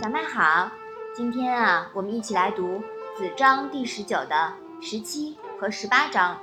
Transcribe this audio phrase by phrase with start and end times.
[0.00, 0.70] 小麦好，
[1.12, 2.80] 今天啊，我们一起来读
[3.16, 6.38] 子章第十九的十七和十八章，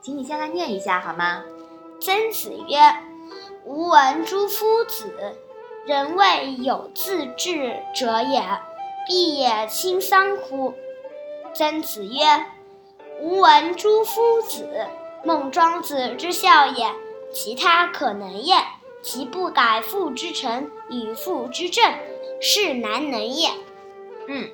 [0.00, 1.42] 请你先来念一下好吗？
[2.00, 2.78] 曾子曰
[3.66, 5.36] ：“吾闻诸夫子，
[5.84, 8.40] 人未有自治者也，
[9.04, 10.74] 必也亲丧乎？”
[11.56, 12.46] 曾子曰
[13.18, 14.86] ：“吾闻诸夫子，
[15.24, 16.94] 孟庄子之孝也，
[17.32, 18.54] 其他可能也。
[19.02, 21.92] 其不改父之臣，以父之政。”
[22.44, 23.48] 是难能也。
[24.28, 24.50] 嗯，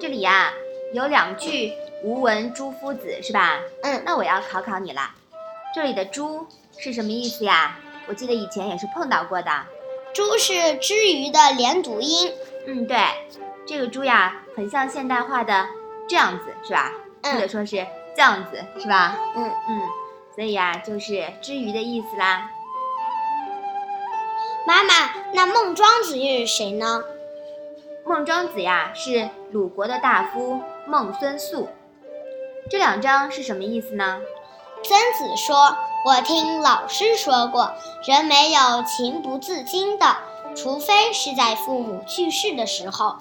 [0.00, 0.52] 这里呀
[0.92, 3.60] 有两句“吾闻诸夫子”是吧？
[3.84, 5.14] 嗯，那我要考考你啦。
[5.72, 7.78] 这里的“诸”是什么意思呀？
[8.08, 9.52] 我记得以前也是碰到过的。
[10.12, 12.32] 诸是之于的连读音。
[12.66, 12.98] 嗯，对，
[13.64, 15.68] 这个“诸”呀很像现代化的
[16.08, 16.92] 这样子是吧？
[17.22, 19.16] 或者说是这样子是吧？
[19.36, 19.82] 嗯嗯，
[20.34, 22.50] 所以呀就是之于的意思啦。
[24.66, 24.92] 妈妈，
[25.32, 27.04] 那孟庄子又是谁呢？
[28.08, 31.68] 孟庄子呀，是鲁国的大夫孟孙宿。
[32.70, 34.22] 这两章是什么意思呢？
[34.82, 37.70] 曾子说：“我听老师说过，
[38.06, 40.16] 人没有情不自禁的，
[40.56, 43.16] 除非是在父母去世的时候。”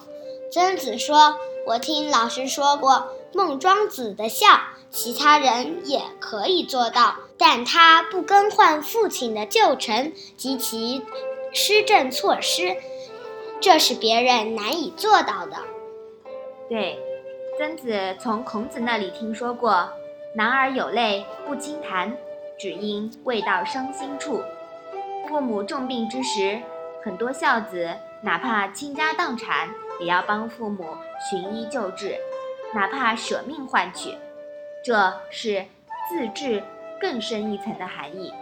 [0.53, 1.35] 曾子说
[1.67, 4.47] ：“我听老师说过，孟庄子的孝，
[4.89, 11.03] 其他人也可以做到，但他不更换父亲的旧臣及其
[11.51, 12.77] 施政措施。”
[13.59, 15.57] 这是别人难以做到的。
[16.69, 16.97] 对，
[17.57, 19.89] 曾子从孔子那里听说过
[20.35, 22.15] “男儿有泪不轻弹，
[22.57, 24.43] 只因未到伤心处”。
[25.27, 26.61] 父母重病之时，
[27.03, 29.69] 很多孝子哪怕倾家荡产，
[29.99, 30.85] 也要帮父母
[31.29, 32.15] 寻医救治，
[32.73, 34.15] 哪怕舍命换取。
[34.83, 35.65] 这是
[36.09, 36.63] 自治
[37.01, 38.33] 更深一层的含义。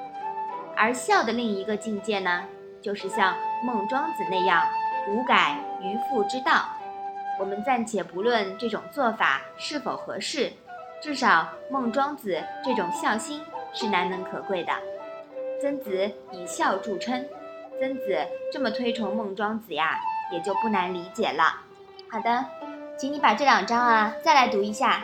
[0.75, 2.43] 而孝的另一个境界呢，
[2.81, 4.61] 就是像孟庄子那样。
[5.07, 6.65] 无改于父之道，
[7.39, 10.51] 我们暂且不论这种做法是否合适，
[11.01, 13.41] 至少孟庄子这种孝心
[13.73, 14.73] 是难能可贵的。
[15.61, 17.27] 曾子以孝著称，
[17.79, 18.17] 曾子
[18.51, 19.99] 这么推崇孟庄子呀，
[20.31, 21.61] 也就不难理解了。
[22.09, 22.45] 好的，
[22.97, 25.03] 请你把这两章啊再来读一下。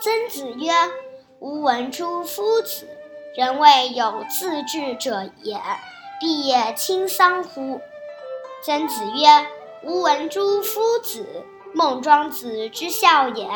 [0.00, 0.72] 曾子曰
[1.40, 2.88] ：“吾闻诸夫子，
[3.36, 5.56] 人未有自治者也，
[6.18, 7.80] 必也亲丧乎？”
[8.62, 9.46] 曾子曰
[9.84, 13.48] ：“吾闻诸夫子，孟庄子之孝也，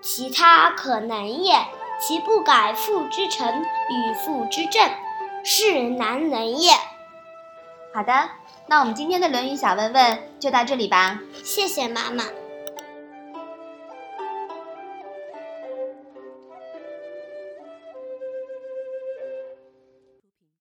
[0.00, 1.54] 其他可能也。
[2.00, 4.90] 其不改父之臣，与父之政，
[5.44, 6.72] 是难能也。”
[7.94, 8.30] 好的，
[8.66, 11.20] 那我们今天的《论语》小问问就到这里吧。
[11.44, 12.24] 谢谢妈妈。